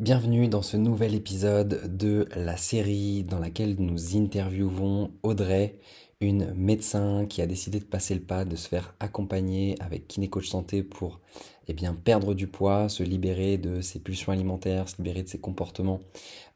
[0.00, 5.78] Bienvenue dans ce nouvel épisode de la série dans laquelle nous interviewons Audrey,
[6.22, 10.48] une médecin qui a décidé de passer le pas, de se faire accompagner avec Kinécoach
[10.48, 11.20] Santé pour
[11.68, 15.38] eh bien, perdre du poids, se libérer de ses pulsions alimentaires, se libérer de ses
[15.38, 16.00] comportements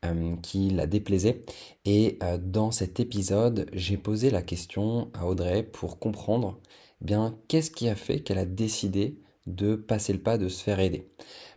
[0.07, 1.43] euh, qui la déplaisaient.
[1.85, 6.59] Et euh, dans cet épisode, j'ai posé la question à Audrey pour comprendre
[7.03, 10.63] eh bien, qu'est-ce qui a fait qu'elle a décidé de passer le pas, de se
[10.63, 11.09] faire aider.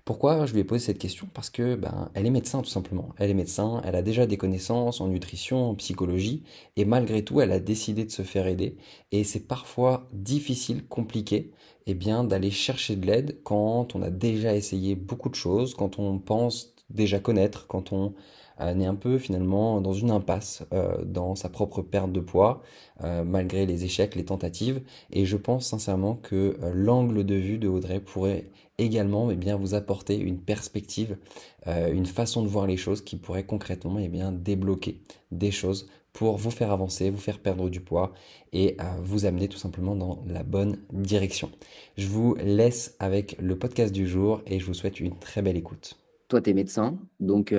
[0.06, 1.28] Pourquoi je lui ai posé cette question?
[1.34, 3.10] Parce que ben, elle est médecin tout simplement.
[3.18, 6.44] Elle est médecin, elle a déjà des connaissances en nutrition, en psychologie,
[6.78, 8.78] et malgré tout, elle a décidé de se faire aider.
[9.12, 11.52] Et c'est parfois difficile, compliqué,
[11.88, 16.00] eh bien, d'aller chercher de l'aide quand on a déjà essayé beaucoup de choses, quand
[16.00, 18.14] on pense déjà connaître, quand on
[18.59, 22.62] est un peu finalement dans une impasse euh, dans sa propre perte de poids,
[23.04, 24.82] euh, malgré les échecs, les tentatives.
[25.12, 29.55] Et je pense sincèrement que euh, l'angle de vue de Audrey pourrait également eh bien,
[29.55, 31.18] vous apporter une perspective,
[31.66, 36.38] une façon de voir les choses qui pourrait concrètement eh bien, débloquer des choses pour
[36.38, 38.14] vous faire avancer, vous faire perdre du poids
[38.54, 41.50] et vous amener tout simplement dans la bonne direction.
[41.98, 45.58] Je vous laisse avec le podcast du jour et je vous souhaite une très belle
[45.58, 47.53] écoute toi, tu es médecin, donc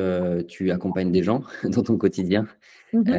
[0.49, 2.47] tu accompagnes des gens dans ton quotidien.
[2.93, 3.17] Mmh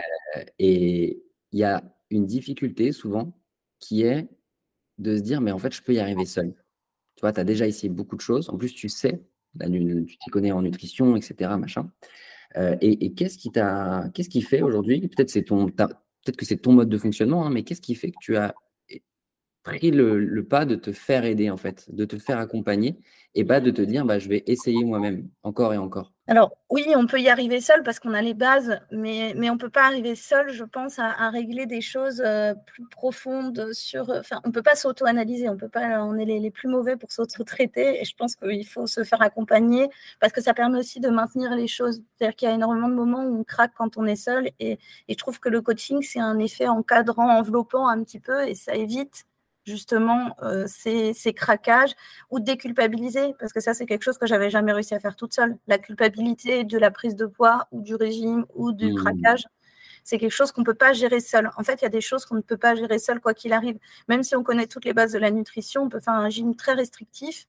[0.59, 3.33] et il y a une difficulté souvent
[3.80, 4.27] qui est
[5.00, 6.53] de se dire, mais en fait, je peux y arriver seul.
[7.16, 8.47] Tu vois, tu as déjà essayé beaucoup de choses.
[8.50, 9.23] En plus, tu sais,
[9.59, 11.58] tu t'y connais en nutrition, etc.
[11.58, 11.89] Machin.
[12.55, 16.73] et, qu'est-ce qui t'a, qu'est-ce qui fait aujourd'hui Peut-être c'est ton, peut-être que c'est ton
[16.73, 18.53] mode de fonctionnement, hein, mais qu'est-ce qui fait que tu as
[19.78, 22.98] pris le, pas de te faire aider, en fait, de te faire accompagner
[23.36, 26.14] et pas de te dire, bah, je vais essayer moi-même, encore et encore.
[26.28, 29.56] Alors oui, on peut y arriver seul parce qu'on a les bases, mais, mais on
[29.56, 34.09] ne peut pas arriver seul, je pense, à, régler des choses euh, plus profondes sur...
[34.44, 38.00] On ne peut pas s'auto-analyser, on peut pas, on est les, plus mauvais pour s'auto-traiter
[38.00, 39.88] et je pense qu'il faut se faire accompagner
[40.20, 42.04] parce que ça permet aussi de maintenir les choses.
[42.17, 44.78] C'est-à-dire qu'il y a énormément de moments où on craque quand on est seul et
[45.08, 48.76] je trouve que le coaching, c'est un effet encadrant, enveloppant un petit peu et ça
[48.76, 49.26] évite
[49.65, 51.95] justement euh, ces, craquages
[52.30, 55.33] ou déculpabiliser, parce que ça, c'est quelque chose que j'avais jamais réussi à faire toute
[55.33, 55.58] seule.
[55.67, 58.95] La culpabilité de la prise de poids ou du régime ou du mmh.
[58.95, 59.43] craquage,
[60.03, 61.52] c'est quelque chose qu'on ne peut pas gérer seul.
[61.58, 63.53] En fait, il y a des choses qu'on ne peut pas gérer seul, quoi qu'il
[63.53, 63.77] arrive.
[64.08, 66.55] Même si on connaît toutes les bases de la nutrition, on peut faire un régime
[66.55, 67.48] très restrictif,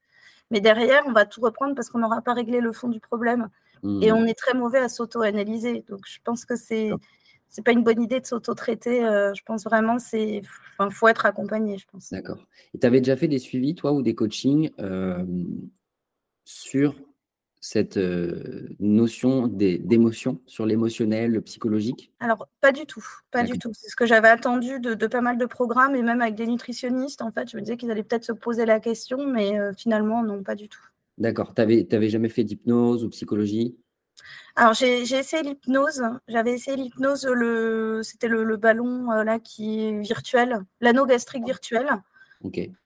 [0.51, 3.49] mais derrière, on va tout reprendre parce qu'on n'aura pas réglé le fond du problème.
[3.83, 4.15] Et mmh.
[4.15, 5.87] on est très mauvais à s'auto-analyser.
[5.89, 6.91] Donc, je pense que c'est
[7.51, 9.05] c'est pas une bonne idée de s'auto-traiter.
[9.05, 10.41] Euh, je pense vraiment c'est
[10.79, 12.11] enfin, faut être accompagné, je pense.
[12.11, 12.47] D'accord.
[12.73, 15.25] Et tu avais déjà fait des suivis, toi, ou des coachings euh,
[16.45, 16.95] sur
[17.61, 22.11] cette euh, notion d'émotion, sur l'émotionnel, le psychologique?
[22.21, 23.05] Alors, pas du tout.
[23.31, 23.73] Pas du tout.
[23.75, 27.21] C'est ce que j'avais attendu de, pas mal de programmes et même avec des nutritionnistes.
[27.21, 30.43] En fait, je me disais qu'ils allaient peut-être se poser la question, mais finalement, non,
[30.43, 30.81] pas du tout.
[31.19, 31.53] D'accord.
[31.55, 33.77] Tu n'avais jamais fait d'hypnose ou psychologie?
[34.57, 36.03] Alors, j'ai essayé l'hypnose.
[36.29, 41.89] J'avais essayé l'hypnose, le, c'était le, ballon euh, là qui est virtuel, l'anneau gastrique virtuel.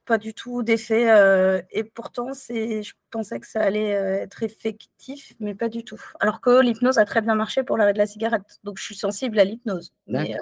[0.05, 1.11] Pas du tout d'effet.
[1.11, 6.01] Euh, et pourtant, je pensais que ça allait euh, être effectif, mais pas du tout.
[6.21, 8.61] Alors que l'hypnose a très bien marché pour l'arrêt de la cigarette.
[8.65, 9.93] Donc, je suis sensible à l'hypnose.
[10.07, 10.37] Mais,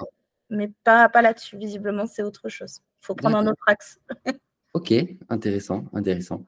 [0.49, 1.57] mais, pas, pas là-dessus.
[1.57, 2.81] Visiblement, c'est autre chose.
[3.01, 3.99] Il faut prendre un autre axe.
[4.73, 4.93] ok,
[5.29, 6.45] intéressant, intéressant.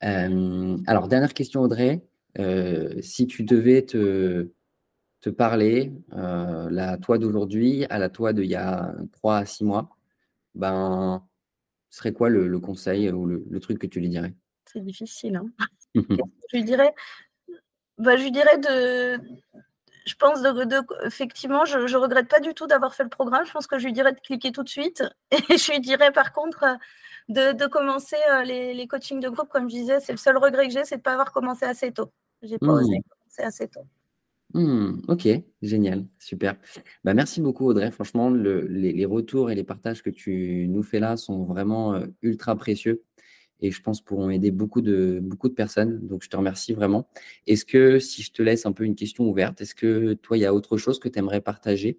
[0.00, 2.02] alors, dernière question, Audrey.
[2.38, 4.50] Euh, si tu devais te,
[5.20, 9.64] te parler, euh, la toi d'aujourd'hui à la toi d'il y a 3 à 6
[9.64, 9.90] mois,
[10.54, 11.26] ben,
[11.90, 14.34] ce serait quoi le, conseil ou le, truc que tu lui dirais?
[14.66, 15.36] C'est difficile.
[15.36, 16.94] Hein je lui dirais,
[17.98, 19.20] bah, je lui dirais de.
[20.04, 23.46] Je pense de, effectivement, je ne regrette pas du tout d'avoir fait le programme.
[23.46, 25.04] Je pense que je lui dirais de cliquer tout de suite.
[25.30, 26.64] Et je lui dirais par contre
[27.28, 30.00] de, commencer euh, les, les coachings de groupe, comme je disais.
[30.00, 32.10] C'est le seul regret que j'ai, c'est de ne pas avoir commencé assez tôt.
[32.42, 33.42] J'ai pas osé mmh.
[33.42, 33.86] assez tôt.
[34.54, 35.28] Mmh, ok,
[35.62, 36.56] génial, super.
[37.04, 37.90] Bah, merci beaucoup Audrey.
[37.90, 42.54] Franchement, les, retours et les partages que tu nous fais là sont vraiment euh, ultra
[42.54, 43.02] précieux
[43.62, 46.06] et je pense pourront aider beaucoup de, beaucoup de personnes.
[46.06, 47.08] Donc, je te remercie vraiment.
[47.46, 50.40] Est-ce que, si je te laisse un peu une question ouverte, est-ce que toi, il
[50.40, 51.98] y a autre chose que tu aimerais partager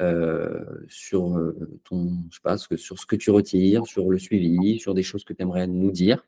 [0.00, 4.78] euh, sur, euh, ton, je sais pas, sur ce que tu retires, sur le suivi,
[4.80, 6.26] sur des choses que tu aimerais nous dire?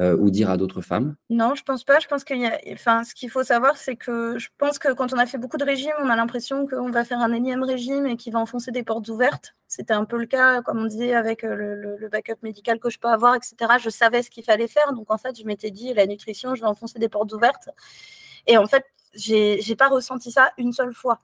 [0.00, 1.14] Euh, ou dire à d'autres femmes?
[1.30, 2.00] Non, je pense pas.
[2.00, 4.92] Je pense qu'il y a, enfin, ce qu'il faut savoir, c'est que je pense que
[4.92, 7.62] quand on a fait beaucoup de régimes, on a l'impression qu'on va faire un énième
[7.62, 9.54] régime et qu'il va enfoncer des portes ouvertes.
[9.68, 12.98] C'était un peu le cas, comme on disait, avec euh, le, backup médical que je
[12.98, 13.54] peux avoir, etc.
[13.80, 16.60] Je savais ce qu'il fallait faire, donc en fait, je m'étais dit la nutrition, je
[16.60, 17.70] vais enfoncer des portes ouvertes.
[18.46, 21.20] Et en fait, j'ai, j'ai pas ressenti ça une seule fois.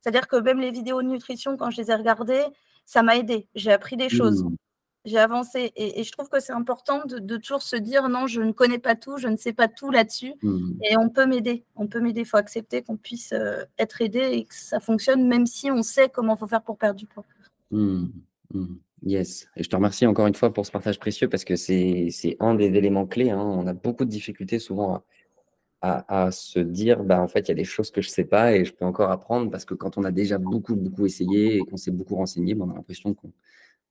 [0.00, 2.44] C'est-à-dire que même les vidéos de nutrition, quand je les ai regardées,
[2.84, 3.48] ça m'a aidé.
[3.54, 4.44] J'ai appris des choses.
[4.44, 4.56] Mmh.
[5.04, 5.72] J'ai avancé.
[5.76, 8.94] Et, je trouve que c'est important de, toujours se dire non, je ne connais pas
[8.94, 10.34] tout, je ne sais pas tout là-dessus.
[10.42, 10.72] Mmh.
[10.90, 11.64] Et on peut m'aider.
[11.76, 12.20] On peut m'aider.
[12.20, 15.82] Il faut accepter qu'on puisse euh, être aidé et que ça fonctionne, même si on
[15.82, 17.24] sait comment il faut faire pour perdre du poids.
[17.70, 18.06] Mmh.
[18.52, 18.74] Mmh.
[19.02, 19.48] Yes.
[19.56, 22.54] Et je te remercie encore une fois pour ce partage précieux parce que c'est un
[22.54, 23.30] des éléments clés.
[23.30, 23.40] Hein.
[23.40, 25.02] On a beaucoup de difficultés souvent
[25.80, 28.12] à, à, se dire bah, en fait, il y a des choses que je ne
[28.12, 31.06] sais pas et je peux encore apprendre parce que quand on a déjà beaucoup, beaucoup
[31.06, 33.32] essayé et qu'on s'est beaucoup renseigné, bah, on a l'impression qu'on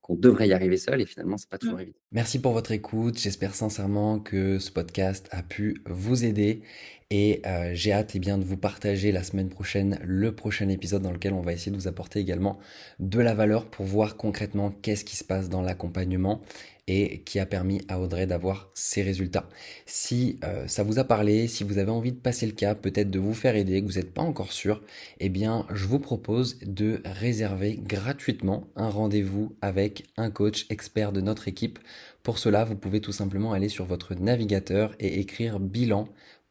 [0.10, 1.82] on devrait y arriver seul et finalement, c'est pas toujours mmh.
[1.82, 1.98] évident.
[2.12, 3.18] Merci pour votre écoute.
[3.20, 6.64] J'espère sincèrement que ce podcast a pu vous aider
[7.12, 11.02] et euh, j'ai hâte eh bien, de vous partager la semaine prochaine le prochain épisode
[11.02, 12.60] dans lequel on va essayer de vous apporter également
[13.00, 16.42] de la valeur pour voir concrètement qu'est-ce qui se passe dans l'accompagnement
[16.88, 19.48] et qui a permis à Audrey d'avoir ses résultats.
[19.86, 23.12] Si euh, ça vous a parlé, si vous avez envie de passer le cap, peut-être
[23.12, 24.82] de vous faire aider, que vous n'êtes pas encore sûr,
[25.20, 31.22] eh bien je vous propose de réserver gratuitement un rendez-vous avec un coach expert de
[31.22, 31.78] notre équipe.
[32.24, 35.60] Pour cela, vous pouvez tout simplement aller sur votre navigateur et écrire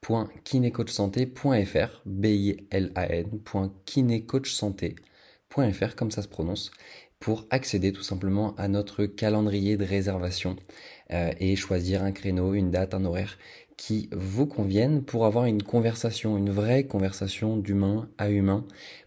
[0.07, 6.71] bilan.kinecoachsanté.fr, b i l a n.kinecoachsanté.fr comme ça se prononce
[7.21, 10.57] pour accéder tout simplement à notre calendrier de réservation
[11.11, 13.39] euh, et choisir un créneau, une date, un horaire
[13.77, 18.65] qui vous conviennent pour avoir une conversation, une vraie conversation d'humain à humain,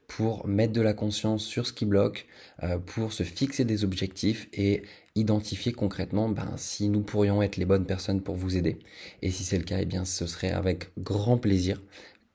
[0.07, 2.27] pour mettre de la conscience sur ce qui bloque,
[2.63, 4.83] euh, pour se fixer des objectifs et
[5.15, 8.79] identifier concrètement ben, si nous pourrions être les bonnes personnes pour vous aider.
[9.21, 11.81] Et si c'est le cas, eh bien, ce serait avec grand plaisir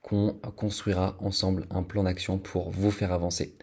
[0.03, 3.57] qu'on construira ensemble un plan d'action pour vous faire avancer.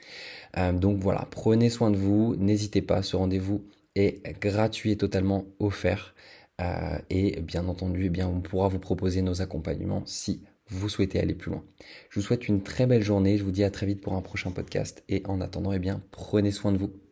[0.58, 3.64] Euh, donc voilà, prenez soin de vous, n'hésitez pas, ce rendez-vous
[3.96, 6.14] est gratuit et totalement offert.
[6.62, 11.20] Euh, et bien entendu, eh bien, on pourra vous proposer nos accompagnements si vous souhaitez
[11.20, 11.64] aller plus loin.
[12.10, 14.22] Je vous souhaite une très belle journée, je vous dis à très vite pour un
[14.22, 17.03] prochain podcast et en attendant, eh bien, prenez soin de vous.